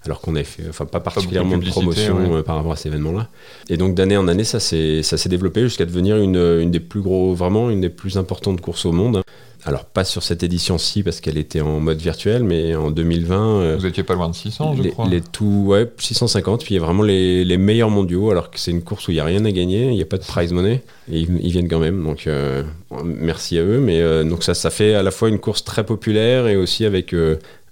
alors 0.05 0.21
qu'on 0.21 0.35
avait 0.35 0.43
fait, 0.43 0.63
enfin 0.67 0.85
pas 0.85 0.99
particulièrement 0.99 1.59
de, 1.59 1.69
promotion 1.69 2.35
euh, 2.35 2.41
par 2.41 2.55
rapport 2.55 2.71
à 2.71 2.75
cet 2.75 2.87
événement-là. 2.87 3.29
Et 3.69 3.77
donc 3.77 3.93
d'année 3.93 4.17
en 4.17 4.27
année, 4.27 4.43
ça 4.43 4.59
s'est 4.59 5.29
développé 5.29 5.61
jusqu'à 5.61 5.85
devenir 5.85 6.17
une, 6.17 6.37
une, 6.37 6.71
des 6.71 6.79
plus 6.79 7.01
gros, 7.01 7.35
vraiment 7.35 7.69
une 7.69 7.81
des 7.81 7.89
plus 7.89 8.17
importantes 8.17 8.59
courses 8.59 8.87
au 8.87 8.91
monde. 8.91 9.21
Alors, 9.67 9.85
pas 9.85 10.03
sur 10.03 10.21
cette 10.21 10.43
édition-ci 10.43 11.01
parce 11.01 11.21
qu'elle 11.21 11.39
était 11.39 11.59
en 11.59 11.79
mode 11.79 11.97
virtuel, 11.97 12.43
mais 12.43 12.75
en 12.75 12.91
2020. 12.91 13.61
Euh, 13.61 13.75
Vous 13.79 13.87
étiez 13.87 14.03
pas 14.03 14.13
loin 14.13 14.29
de 14.29 14.35
600, 14.35 14.75
je 14.75 14.89
crois. 14.89 15.07
Les 15.09 15.21
tout, 15.21 15.63
ouais, 15.65 15.91
650. 15.97 16.63
Puis 16.63 16.75
il 16.75 16.77
y 16.77 16.81
a 16.81 16.85
vraiment 16.85 17.01
les, 17.01 17.43
les 17.43 17.57
meilleurs 17.57 17.89
mondiaux, 17.89 18.29
alors 18.29 18.51
que 18.51 18.59
c'est 18.59 18.69
une 18.69 18.83
course 18.83 19.07
où 19.07 19.11
il 19.11 19.15
n'y 19.15 19.19
a 19.19 19.25
rien 19.25 19.43
à 19.43 19.51
gagner, 19.51 19.87
il 19.87 19.95
n'y 19.95 20.03
a 20.03 20.05
pas 20.05 20.19
de 20.19 20.23
prize 20.23 20.53
money. 20.53 20.83
Et 21.11 21.19
ils, 21.21 21.51
viennent 21.51 21.67
quand 21.67 21.79
même. 21.79 22.03
Donc, 22.03 22.27
euh, 22.27 22.63
merci 23.03 23.57
à 23.57 23.63
eux. 23.63 23.79
Mais 23.79 24.01
euh, 24.01 24.23
donc, 24.23 24.43
ça, 24.43 24.53
ça 24.53 24.69
fait 24.69 24.93
à 24.93 25.01
la 25.01 25.09
fois 25.09 25.29
une 25.29 25.39
course 25.39 25.63
très 25.63 25.83
populaire 25.83 26.47
et 26.47 26.57
aussi 26.57 26.85
avec 26.85 27.15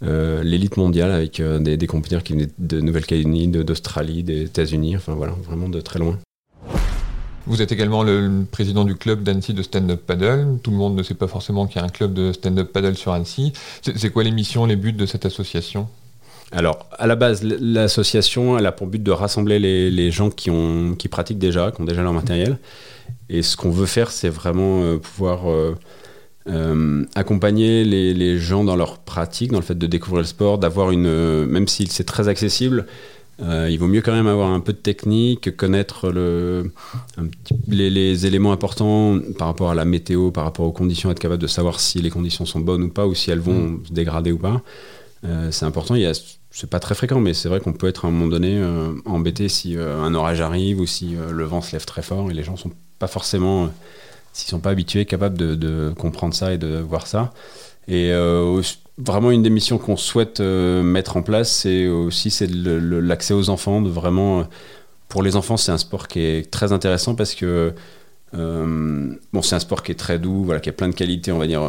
l'élite 0.02 0.78
mondiale, 0.78 1.12
avec 1.12 1.42
des, 1.42 1.78
des 1.78 1.88
compétiteurs 1.88 2.24
qui 2.24 2.34
venaient 2.34 2.50
de 2.58 2.82
Nouvelle-Calédonie, 2.82 3.50
d'Australie, 3.50 4.24
des 4.24 4.42
États-Unis. 4.42 4.96
Enfin, 4.98 5.14
voilà, 5.14 5.36
vraiment 5.48 5.70
de 5.70 5.80
très 5.80 6.00
loin. 6.00 6.18
Vous 7.46 7.62
êtes 7.62 7.74
également 7.74 8.04
le 8.04 8.46
président 8.50 8.86
du 8.86 8.96
club 8.96 9.24
d'Annecy 9.24 9.54
de 9.54 9.64
stand-up 9.64 10.02
paddle. 10.06 10.60
Tout 10.64 10.72
le 10.72 10.78
monde 10.78 10.96
ne 10.96 11.04
sait 11.04 11.14
pas 11.14 11.28
forcément 11.28 11.68
qu'il 11.68 11.78
y 11.78 11.80
a 11.80 11.86
un 11.86 11.90
club 11.90 12.14
de 12.14 12.32
stand-up 12.32 12.72
paddle 12.72 12.96
sur 12.96 13.12
Annecy. 13.12 13.52
C'est 13.82 14.12
quoi 14.12 14.24
les 14.24 14.32
missions, 14.32 14.66
les 14.66 14.78
buts 14.78 14.94
de 14.94 15.06
cette 15.06 15.26
association? 15.26 15.90
Alors, 16.54 16.88
à 16.98 17.08
la 17.08 17.16
base, 17.16 17.44
l'association, 17.44 18.58
elle 18.58 18.66
a 18.66 18.72
pour 18.72 18.88
but 18.88 19.02
de 19.02 19.12
rassembler 19.12 19.60
les, 19.60 20.12
gens 20.12 20.30
qui, 20.30 20.52
ont, 20.52 20.96
qui 20.96 21.08
pratiquent 21.10 21.40
déjà, 21.40 21.72
qui 21.72 21.82
ont 21.82 21.86
déjà 21.86 22.02
leur 22.02 22.14
matériel. 22.14 22.60
Et 23.30 23.42
ce 23.42 23.58
qu'on 23.58 23.72
veut 23.72 23.88
faire, 23.88 24.12
c'est 24.12 24.30
vraiment 24.30 24.84
euh, 24.84 24.98
pouvoir 24.98 25.50
euh, 25.50 25.76
euh, 26.48 27.04
accompagner 27.16 27.84
les, 27.84 28.14
les, 28.14 28.38
gens 28.38 28.64
dans 28.64 28.76
leur 28.76 29.00
pratique, 29.00 29.52
dans 29.52 29.60
le 29.60 29.66
fait 29.66 29.78
de 29.78 29.88
découvrir 29.88 30.22
le 30.22 30.28
sport, 30.28 30.60
d'avoir 30.60 30.92
une. 30.92 31.46
même 31.46 31.68
si 31.68 31.88
c'est 31.88 32.04
très 32.04 32.28
accessible, 32.28 32.86
euh, 33.42 33.68
il 33.70 33.80
vaut 33.80 33.88
mieux 33.88 34.02
quand 34.02 34.14
même 34.14 34.28
avoir 34.28 34.52
un 34.52 34.60
peu 34.60 34.74
de 34.74 34.78
technique, 34.78 35.56
connaître 35.58 36.12
le, 36.12 36.72
les, 37.68 38.26
éléments 38.26 38.52
importants 38.52 39.20
par 39.38 39.48
rapport 39.48 39.72
à 39.72 39.76
la 39.76 39.86
météo, 39.86 40.30
par 40.32 40.44
rapport 40.44 40.66
aux 40.66 40.72
conditions, 40.72 41.10
être 41.10 41.20
capable 41.20 41.42
de 41.42 41.48
savoir 41.48 41.80
si 41.80 42.00
les 42.02 42.12
conditions 42.12 42.46
sont 42.46 42.60
bonnes 42.60 42.84
ou 42.84 42.90
pas, 42.90 43.08
ou 43.08 43.16
si 43.16 43.32
elles 43.32 43.40
vont 43.40 43.70
mm. 43.70 43.86
se 43.88 43.94
dégrader 43.94 44.32
ou 44.32 44.38
pas. 44.38 44.62
Euh, 45.26 45.50
c'est 45.52 45.66
important. 45.66 45.96
Il 45.96 46.12
c'est 46.56 46.70
pas 46.70 46.80
très 46.80 46.94
fréquent, 46.94 47.20
mais 47.20 47.34
c'est 47.34 47.50
vrai 47.50 47.60
qu'on 47.60 47.74
peut 47.74 47.88
être 47.88 48.06
à 48.06 48.08
un 48.08 48.12
moment 48.12 48.28
donné 48.28 48.60
euh, 48.60 48.94
embêté 49.06 49.50
si 49.50 49.76
un 49.76 50.14
orage 50.14 50.40
arrive 50.40 50.80
ou 50.80 50.86
si 50.86 51.16
le 51.16 51.44
vent 51.46 51.62
se 51.62 51.72
lève 51.72 51.86
très 51.86 52.04
fort 52.04 52.30
et 52.30 52.36
les 52.36 52.44
gens 52.44 52.56
sont 52.56 52.70
pas 53.00 53.08
forcément, 53.08 53.72
s'ils 54.34 54.52
sont 54.52 54.60
pas 54.60 54.70
habitués, 54.70 55.06
capables 55.06 55.36
de, 55.36 55.56
de, 55.56 55.92
comprendre 55.98 56.36
ça 56.36 56.54
et 56.54 56.60
de 56.60 56.78
voir 56.78 57.08
ça. 57.08 57.34
Et 57.88 58.12
vraiment 58.98 59.32
une 59.32 59.44
des 59.44 59.50
missions 59.50 59.78
qu'on 59.78 59.98
souhaite 59.98 60.40
euh, 60.40 60.84
mettre 60.84 61.18
en 61.18 61.22
place, 61.22 61.52
c'est 61.52 61.88
aussi 61.88 62.30
c'est 62.30 62.50
l'accès 62.50 63.34
aux 63.34 63.50
enfants, 63.50 63.82
de 63.82 63.90
vraiment 63.90 64.42
euh, 64.42 64.44
pour 65.10 65.24
les 65.24 65.36
enfants, 65.36 65.58
c'est 65.58 65.72
un 65.72 65.78
sport 65.78 66.08
qui 66.08 66.20
est 66.20 66.52
très 66.52 66.72
intéressant 66.72 67.16
parce 67.16 67.36
que 67.36 67.74
euh, 68.36 69.16
bon, 69.32 69.42
c'est 69.42 69.56
un 69.56 69.60
sport 69.60 69.84
qui 69.84 69.92
est 69.92 69.96
très 69.96 70.20
doux, 70.20 70.44
voilà, 70.44 70.60
qui 70.60 70.70
a 70.70 70.74
plein 70.74 70.90
de 70.90 70.96
qualités, 70.96 71.32
on 71.32 71.38
va 71.38 71.46
dire, 71.46 71.62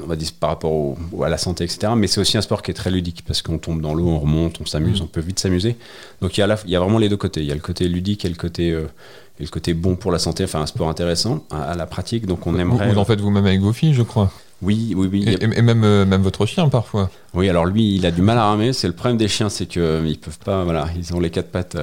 on 0.00 0.06
va 0.06 0.16
dire 0.16 0.30
par 0.40 0.50
rapport 0.50 0.96
à 1.22 1.28
la 1.28 1.36
santé, 1.36 1.64
etc. 1.64 1.92
Mais 1.96 2.06
c'est 2.06 2.20
aussi 2.20 2.38
un 2.38 2.42
sport 2.42 2.62
qui 2.62 2.70
est 2.70 2.74
très 2.74 2.90
ludique 2.90 3.24
parce 3.26 3.42
qu'on 3.42 3.58
tombe 3.58 3.82
dans 3.82 3.94
l'eau, 3.94 4.08
on 4.08 4.18
remonte, 4.18 4.58
on 4.60 4.66
s'amuse, 4.66 5.00
mmh. 5.00 5.04
on 5.04 5.06
peut 5.08 5.20
vite 5.20 5.38
s'amuser. 5.38 5.76
Donc 6.22 6.38
il 6.38 6.40
y, 6.40 6.44
a 6.44 6.58
il 6.64 6.70
y 6.70 6.76
a 6.76 6.80
vraiment 6.80 6.98
les 6.98 7.10
deux 7.10 7.18
côtés. 7.18 7.40
Il 7.40 7.46
y 7.46 7.52
a 7.52 7.54
le 7.54 7.60
côté 7.60 7.88
ludique 7.88 8.24
et 8.24 8.28
le 8.28 8.36
côté 8.36 8.68
et 8.68 9.42
le 9.42 9.48
côté 9.48 9.74
bon 9.74 9.96
pour 9.96 10.12
la 10.12 10.18
santé, 10.18 10.44
enfin 10.44 10.60
un 10.60 10.66
sport 10.66 10.88
intéressant 10.88 11.44
à, 11.50 11.74
la 11.74 11.86
pratique. 11.86 12.26
Donc 12.26 12.46
on 12.46 12.58
aimerait. 12.58 12.92
Vous, 12.92 12.98
en 12.98 13.04
faites 13.04 13.20
vous-même 13.20 13.46
avec 13.46 13.60
vos 13.60 13.72
filles, 13.72 13.94
je 13.94 14.02
crois. 14.02 14.30
Oui, 14.62 14.94
oui, 14.96 15.08
oui. 15.10 15.36
Et, 15.40 15.62
même, 15.62 15.82
euh, 15.84 16.06
même 16.06 16.22
votre 16.22 16.46
chien 16.46 16.68
parfois. 16.68 17.10
Oui, 17.34 17.48
alors 17.48 17.66
lui, 17.66 17.96
il 17.96 18.06
a 18.06 18.12
du 18.12 18.22
mal 18.22 18.38
à 18.38 18.46
ramer. 18.46 18.72
C'est 18.72 18.86
le 18.86 18.94
problème 18.94 19.16
des 19.16 19.28
chiens, 19.28 19.48
c'est 19.48 19.66
qu'ils 19.66 19.82
euh, 19.82 20.14
peuvent 20.22 20.38
pas. 20.38 20.62
Voilà, 20.64 20.86
ils 20.96 21.14
ont 21.14 21.20
les 21.20 21.30
quatre 21.30 21.50
pattes. 21.50 21.76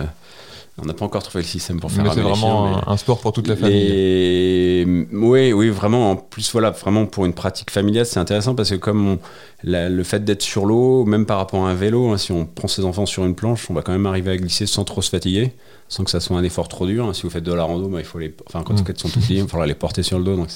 On 0.82 0.86
n'a 0.86 0.94
pas 0.94 1.06
encore 1.06 1.24
trouvé 1.24 1.42
le 1.44 1.48
système 1.48 1.80
pour 1.80 1.92
faire 1.92 2.04
Mais 2.04 2.10
c'est 2.14 2.22
vraiment 2.22 2.68
chiens, 2.74 2.82
mais- 2.86 2.92
un, 2.94 2.98
sport 2.98 3.20
pour 3.20 3.34
toute 3.34 3.48
la 3.48 3.56
famille. 3.56 3.76
Et 3.78 4.86
oui, 5.12 5.52
oui, 5.54 5.70
vraiment. 5.70 6.12
En 6.12 6.16
plus, 6.16 6.52
voilà, 6.52 6.72
vraiment 6.72 7.06
pour 7.06 7.26
une 7.26 7.34
pratique 7.34 7.72
familiale, 7.72 8.06
c'est 8.06 8.20
intéressant 8.20 8.56
parce 8.56 8.70
que 8.70 8.76
comme 8.76 9.08
on- 9.08 9.20
la- 9.64 9.90
le 9.90 10.04
fait 10.04 10.24
d'être 10.24 10.42
sur 10.42 10.66
l'eau, 10.66 11.06
même 11.06 11.26
par 11.26 11.38
rapport 11.38 11.66
à 11.66 11.70
un 11.70 11.76
vélo, 11.76 12.10
hein, 12.12 12.18
si 12.18 12.32
on 12.32 12.46
prend 12.46 12.68
ses 12.68 12.86
enfants 12.86 13.06
sur 13.06 13.26
une 13.26 13.36
planche, 13.36 13.70
on 13.70 13.74
va 13.74 13.82
quand 13.82 13.92
même 13.92 14.06
arriver 14.06 14.32
à 14.32 14.38
glisser 14.38 14.66
sans 14.66 14.84
trop 14.86 15.02
se 15.02 15.10
fatiguer, 15.10 15.52
sans 15.90 16.04
que 16.04 16.12
ça 16.12 16.20
soit 16.20 16.38
un 16.38 16.44
effort 16.44 16.68
trop 16.68 16.86
dur. 16.86 17.06
hein. 17.06 17.14
Si 17.14 17.24
vous 17.24 17.30
faites 17.30 17.44
de 17.44 17.54
la 17.54 17.64
rando, 17.64 17.88
bah, 17.88 18.00
il 18.00 18.06
faut 18.06 18.20
les, 18.20 18.34
enfin 18.48 18.64
quand 18.64 18.74
Mm. 18.74 18.84
ils 18.88 19.00
sont 19.00 19.10
tout 19.10 19.20
petits, 19.20 19.36
il 19.38 19.48
falloir 19.48 19.68
les 19.68 19.74
porter 19.76 20.04
sur 20.04 20.18
le 20.18 20.24
dos, 20.24 20.36
donc 20.36 20.48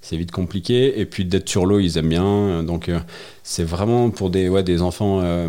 c'est- 0.00 0.16
vite 0.16 0.30
compliqué. 0.32 0.98
Et 1.00 1.06
puis 1.06 1.24
d'être 1.24 1.48
sur 1.48 1.66
l'eau, 1.66 1.78
ils 1.78 1.96
aiment 1.98 2.08
bien. 2.08 2.62
Donc 2.62 2.88
euh, 2.88 2.98
c'est 3.42 3.64
vraiment 3.64 4.10
pour 4.10 4.30
des, 4.30 4.48
ouais, 4.48 4.62
des 4.62 4.82
enfants. 4.82 5.20
euh, 5.20 5.48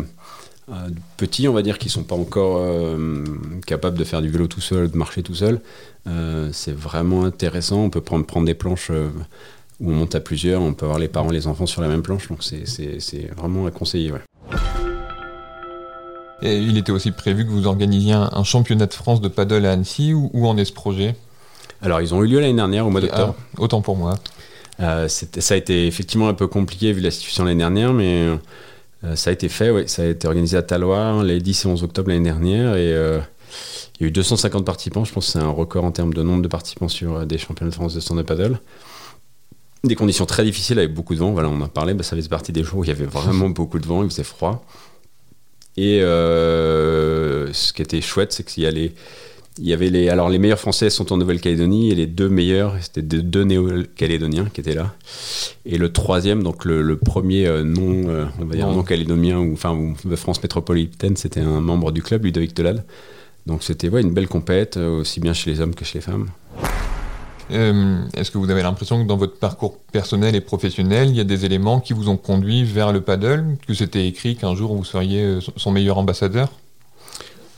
petits, 1.16 1.48
on 1.48 1.52
va 1.52 1.62
dire, 1.62 1.78
qui 1.78 1.88
sont 1.88 2.02
pas 2.02 2.14
encore 2.14 2.58
euh, 2.60 3.24
capables 3.66 3.98
de 3.98 4.04
faire 4.04 4.22
du 4.22 4.28
vélo 4.30 4.46
tout 4.46 4.60
seul, 4.60 4.90
de 4.90 4.96
marcher 4.96 5.22
tout 5.22 5.34
seul. 5.34 5.60
Euh, 6.08 6.48
c'est 6.52 6.74
vraiment 6.76 7.24
intéressant. 7.24 7.78
On 7.84 7.90
peut 7.90 8.00
prendre, 8.00 8.24
prendre 8.26 8.46
des 8.46 8.54
planches 8.54 8.88
euh, 8.90 9.08
où 9.80 9.90
on 9.90 9.94
monte 9.94 10.14
à 10.14 10.20
plusieurs. 10.20 10.62
On 10.62 10.72
peut 10.74 10.84
avoir 10.86 10.98
les 10.98 11.08
parents, 11.08 11.30
les 11.30 11.46
enfants 11.46 11.66
sur 11.66 11.82
la 11.82 11.88
même 11.88 12.02
planche. 12.02 12.28
Donc 12.28 12.42
c'est- 12.42 12.64
vraiment 13.36 13.66
à 13.66 13.70
conseiller. 13.70 14.12
Ouais. 14.12 14.20
Et 16.42 16.58
il 16.58 16.76
était 16.76 16.90
aussi 16.92 17.12
prévu 17.12 17.44
que 17.44 17.50
vous 17.50 17.66
organisiez 17.66 18.14
un, 18.14 18.28
un 18.32 18.42
championnat 18.44 18.86
de 18.86 18.94
France 18.94 19.20
de 19.20 19.28
paddle 19.28 19.64
à 19.66 19.72
Annecy. 19.72 20.12
Où, 20.12 20.30
où 20.32 20.46
en 20.48 20.56
est 20.56 20.64
ce 20.64 20.72
projet? 20.72 21.14
Alors 21.82 22.00
ils 22.00 22.14
ont 22.14 22.22
eu 22.24 22.28
lieu 22.28 22.40
l'année 22.40 22.54
dernière 22.54 22.86
au 22.86 22.90
mois 22.90 23.00
d'octobre. 23.00 23.34
Ah, 23.38 23.60
Autant 23.60 23.80
pour 23.80 23.96
moi. 23.96 24.14
Euh, 24.80 25.06
ça 25.08 25.54
a 25.54 25.56
été 25.56 25.86
effectivement 25.86 26.28
un 26.28 26.34
peu 26.34 26.46
compliqué 26.48 26.92
vu 26.92 27.00
la 27.00 27.10
situation 27.10 27.44
l'année 27.44 27.58
dernière, 27.58 27.92
mais 27.92 28.26
euh, 29.04 29.16
ça 29.16 29.30
a 29.30 29.32
été 29.32 29.48
fait. 29.48 29.70
Ouais. 29.70 29.86
Ça 29.86 30.02
a 30.02 30.06
été 30.06 30.26
organisé 30.26 30.56
à 30.56 30.62
Taloir 30.62 31.22
les 31.22 31.40
10 31.40 31.64
et 31.64 31.68
11 31.68 31.82
octobre 31.82 32.10
l'année 32.10 32.24
dernière. 32.24 32.76
Et 32.76 32.92
euh, 32.92 33.20
il 33.98 34.02
y 34.02 34.06
a 34.06 34.08
eu 34.08 34.12
250 34.12 34.64
participants. 34.64 35.04
Je 35.04 35.12
pense 35.12 35.26
que 35.26 35.32
c'est 35.32 35.38
un 35.38 35.50
record 35.50 35.84
en 35.84 35.92
termes 35.92 36.14
de 36.14 36.22
nombre 36.22 36.42
de 36.42 36.48
participants 36.48 36.88
sur 36.88 37.16
euh, 37.16 37.24
des 37.24 37.38
championnats 37.38 37.70
de 37.70 37.74
France 37.74 37.94
de 37.94 38.00
stand-up 38.00 38.26
paddle. 38.26 38.60
Des 39.84 39.96
conditions 39.96 40.26
très 40.26 40.44
difficiles 40.44 40.78
avec 40.78 40.94
beaucoup 40.94 41.14
de 41.14 41.20
vent. 41.20 41.32
Voilà, 41.32 41.48
on 41.48 41.60
en 41.60 41.68
parlait. 41.68 41.94
Bah, 41.94 42.04
ça 42.04 42.16
faisait 42.16 42.28
partie 42.28 42.52
des 42.52 42.62
jours 42.62 42.80
où 42.80 42.84
il 42.84 42.88
y 42.88 42.92
avait 42.92 43.04
vraiment 43.04 43.48
beaucoup 43.50 43.78
de 43.78 43.86
vent. 43.86 44.02
Il 44.02 44.10
faisait 44.10 44.22
froid. 44.22 44.64
Et 45.76 46.02
euh, 46.02 47.52
ce 47.52 47.72
qui 47.72 47.82
était 47.82 48.00
chouette, 48.00 48.32
c'est 48.32 48.44
qu'il 48.44 48.62
y 48.62 48.66
a 48.66 48.70
les, 48.70 48.94
il 49.58 49.66
y 49.66 49.72
avait 49.72 49.90
les, 49.90 50.08
alors 50.08 50.28
les 50.30 50.38
meilleurs 50.38 50.58
Français 50.58 50.88
sont 50.88 51.12
en 51.12 51.18
Nouvelle-Calédonie 51.18 51.90
et 51.90 51.94
les 51.94 52.06
deux 52.06 52.28
meilleurs, 52.28 52.74
c'était 52.80 53.02
des 53.02 53.22
deux 53.22 53.44
Néo-Calédoniens 53.44 54.46
qui 54.52 54.60
étaient 54.60 54.74
là. 54.74 54.94
Et 55.66 55.76
le 55.78 55.92
troisième, 55.92 56.42
donc 56.42 56.64
le, 56.64 56.80
le 56.82 56.96
premier 56.96 57.46
euh, 57.46 57.62
non, 57.62 58.08
euh, 58.08 58.24
on 58.40 58.44
va 58.46 58.54
dire 58.54 58.66
Non. 58.68 58.76
non 58.76 58.82
calédonien 58.82 59.38
ou 59.38 59.52
enfin 59.52 59.72
ou 59.72 59.94
de 60.04 60.16
France 60.16 60.42
métropolitaine, 60.42 61.16
c'était 61.16 61.40
un 61.40 61.60
membre 61.60 61.92
du 61.92 62.02
club, 62.02 62.24
Ludovic 62.24 62.54
Delade. 62.56 62.84
Donc 63.46 63.62
c'était 63.62 63.88
ouais, 63.88 64.00
une 64.02 64.12
belle 64.14 64.28
compète, 64.28 64.76
euh, 64.78 65.00
aussi 65.00 65.20
bien 65.20 65.32
chez 65.34 65.50
les 65.50 65.60
hommes 65.60 65.74
que 65.74 65.84
chez 65.84 65.98
les 65.98 66.02
femmes. 66.02 66.28
Euh, 67.50 67.98
Est-ce 68.14 68.30
que 68.30 68.38
vous 68.38 68.48
avez 68.50 68.62
l'impression 68.62 69.02
que 69.02 69.06
dans 69.08 69.16
votre 69.18 69.36
parcours 69.38 69.78
personnel 69.92 70.34
et 70.34 70.40
professionnel, 70.40 71.08
il 71.10 71.16
y 71.16 71.20
a 71.20 71.24
des 71.24 71.44
éléments 71.44 71.80
qui 71.80 71.92
vous 71.92 72.08
ont 72.08 72.16
conduit 72.16 72.64
vers 72.64 72.92
le 72.92 73.02
paddle? 73.02 73.56
Que 73.66 73.74
c'était 73.74 74.06
écrit 74.06 74.36
qu'un 74.36 74.54
jour 74.54 74.74
vous 74.74 74.84
seriez 74.84 75.38
son 75.56 75.72
meilleur 75.72 75.98
ambassadeur? 75.98 76.50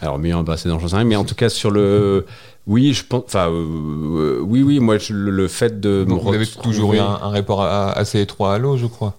Alors 0.04 0.18
meilleur 0.18 0.40
ambassadeur, 0.40 0.78
j'en 0.80 0.88
sais 0.88 0.96
rien, 0.96 1.04
mais 1.04 1.16
en 1.16 1.24
tout 1.24 1.34
cas 1.34 1.48
sur 1.48 1.70
le, 1.70 2.26
oui, 2.66 2.92
je 2.92 3.04
pense, 3.04 3.22
enfin 3.26 3.48
euh, 3.50 3.54
euh, 3.54 4.40
oui, 4.42 4.62
oui, 4.62 4.78
moi 4.80 4.98
je- 4.98 5.14
le, 5.14 5.30
le 5.30 5.48
fait 5.48 5.80
de 5.80 6.04
me 6.06 6.14
Vous 6.14 6.28
avez 6.34 6.46
toujours 6.62 6.92
eu 6.94 6.98
un, 6.98 7.04
un 7.22 7.30
rapport 7.30 7.62
à- 7.62 7.90
assez 7.92 8.20
étroit 8.20 8.52
à 8.54 8.58
l'eau, 8.58 8.76
je 8.76 8.86
crois. 8.86 9.14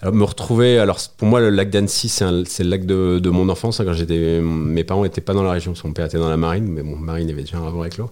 Alors, 0.00 0.14
me 0.14 0.24
retrouver, 0.24 0.78
alors 0.78 0.98
pour 1.18 1.28
moi, 1.28 1.40
le 1.40 1.50
lac 1.50 1.68
d'Annecy, 1.68 2.08
c'est 2.08 2.24
le 2.30 2.70
lac 2.70 2.86
de, 2.86 3.18
de 3.18 3.30
mon 3.30 3.50
enfance. 3.50 3.80
hein, 3.80 3.84
Quand 3.84 3.92
j'étais, 3.92 4.40
mes 4.40 4.82
parents 4.82 5.02
n'étaient 5.02 5.20
pas 5.20 5.34
dans 5.34 5.42
la 5.42 5.52
région, 5.52 5.74
mon 5.84 5.92
père 5.92 6.06
était 6.06 6.16
dans 6.18 6.30
la 6.30 6.38
marine, 6.38 6.66
mais 6.68 6.82
bon, 6.82 6.96
marine 6.96 7.28
avait 7.28 7.42
déjà 7.42 7.58
un 7.58 7.64
rapport 7.64 7.82
avec 7.82 7.98
l'eau. 7.98 8.08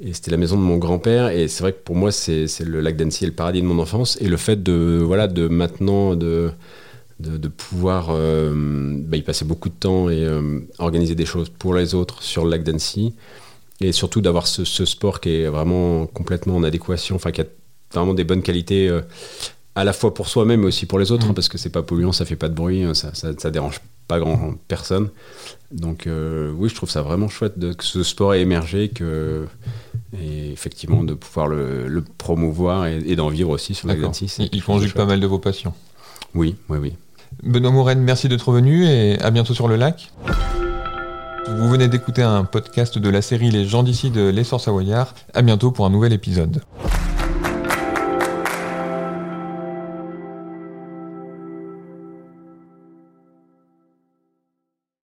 Et 0.00 0.14
c'était 0.14 0.30
la 0.30 0.38
maison 0.38 0.56
de 0.56 0.62
mon 0.62 0.78
grand-père. 0.78 1.28
Et 1.28 1.46
c'est 1.48 1.62
vrai 1.62 1.72
que 1.72 1.82
pour 1.84 1.94
moi, 1.94 2.10
c'est 2.10 2.46
le 2.64 2.80
lac 2.80 2.96
d'Annecy, 2.96 3.26
le 3.26 3.32
paradis 3.32 3.60
de 3.60 3.66
mon 3.66 3.78
enfance. 3.80 4.16
Et 4.22 4.28
le 4.28 4.38
fait 4.38 4.62
de, 4.62 5.00
voilà, 5.04 5.26
de 5.28 5.46
maintenant, 5.46 6.14
de, 6.16 6.50
de, 7.20 7.36
de 7.36 7.48
pouvoir 7.48 8.08
euh, 8.10 8.52
bah, 8.98 9.16
y 9.16 9.22
passer 9.22 9.44
beaucoup 9.44 9.68
de 9.68 9.74
temps 9.74 10.08
et 10.08 10.24
euh, 10.24 10.60
organiser 10.78 11.14
des 11.14 11.26
choses 11.26 11.48
pour 11.48 11.74
les 11.74 11.94
autres 11.94 12.22
sur 12.22 12.44
le 12.44 12.50
lac 12.50 12.62
d'Annecy. 12.62 13.14
Et 13.80 13.92
surtout 13.92 14.20
d'avoir 14.20 14.46
ce, 14.46 14.64
ce 14.64 14.84
sport 14.84 15.20
qui 15.20 15.30
est 15.30 15.46
vraiment 15.48 16.06
complètement 16.06 16.56
en 16.56 16.62
adéquation, 16.64 17.14
enfin 17.16 17.30
qui 17.30 17.40
a 17.42 17.46
vraiment 17.92 18.14
des 18.14 18.24
bonnes 18.24 18.42
qualités. 18.42 18.88
euh, 18.88 19.02
à 19.74 19.84
la 19.84 19.92
fois 19.92 20.12
pour 20.12 20.28
soi-même 20.28 20.62
mais 20.62 20.66
aussi 20.66 20.86
pour 20.86 20.98
les 20.98 21.12
autres, 21.12 21.26
Mhm. 21.26 21.30
hein, 21.30 21.34
parce 21.34 21.48
que 21.48 21.56
c'est 21.56 21.70
pas 21.70 21.84
polluant, 21.84 22.10
ça 22.10 22.24
fait 22.24 22.34
pas 22.34 22.48
de 22.48 22.54
bruit, 22.54 22.82
hein, 22.82 22.94
ça, 22.94 23.14
ça, 23.14 23.30
ça 23.38 23.50
dérange 23.52 23.80
pas 24.08 24.18
grand 24.18 24.54
personne. 24.66 25.08
Donc 25.70 26.08
euh, 26.08 26.50
oui, 26.56 26.68
je 26.68 26.74
trouve 26.74 26.90
ça 26.90 27.02
vraiment 27.02 27.28
chouette 27.28 27.60
de, 27.60 27.72
que 27.72 27.84
ce 27.84 28.02
sport 28.02 28.34
ait 28.34 28.40
émergé, 28.40 28.88
que, 28.88 29.46
et 30.20 30.50
effectivement 30.50 31.04
de 31.04 31.14
pouvoir 31.14 31.46
le, 31.46 31.86
le 31.86 32.02
promouvoir 32.02 32.86
et, 32.86 32.98
et 33.06 33.14
d'en 33.14 33.28
vivre 33.28 33.50
aussi 33.50 33.72
sur 33.74 33.86
la. 33.86 33.94
Galaxy. 33.94 34.26
c'est 34.28 34.42
Il, 34.46 34.48
il 34.54 34.62
conjugue 34.64 34.94
pas 34.94 35.04
mal 35.06 35.20
de 35.20 35.26
vos 35.28 35.38
passions. 35.38 35.74
Oui, 36.34 36.56
oui, 36.68 36.78
oui. 36.80 36.94
Benoît 37.42 37.70
Mourenne, 37.70 38.00
merci 38.00 38.28
d'être 38.28 38.50
venu 38.52 38.86
et 38.86 39.20
à 39.20 39.30
bientôt 39.30 39.54
sur 39.54 39.68
le 39.68 39.76
lac. 39.76 40.12
Vous 41.48 41.68
venez 41.68 41.88
d'écouter 41.88 42.22
un 42.22 42.44
podcast 42.44 42.98
de 42.98 43.08
la 43.08 43.22
série 43.22 43.50
Les 43.50 43.64
gens 43.64 43.82
d'ici 43.82 44.10
de 44.10 44.28
l'essor 44.28 44.60
savoyard. 44.60 45.14
À 45.34 45.42
bientôt 45.42 45.70
pour 45.70 45.86
un 45.86 45.90
nouvel 45.90 46.12
épisode. 46.12 46.60